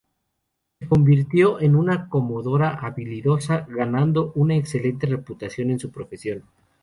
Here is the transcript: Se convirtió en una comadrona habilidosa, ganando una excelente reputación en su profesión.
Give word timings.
Se 0.79 0.87
convirtió 0.87 1.59
en 1.61 1.75
una 1.75 2.09
comadrona 2.09 2.69
habilidosa, 2.71 3.67
ganando 3.69 4.31
una 4.33 4.55
excelente 4.55 5.05
reputación 5.05 5.69
en 5.69 5.77
su 5.77 5.91
profesión. 5.91 6.43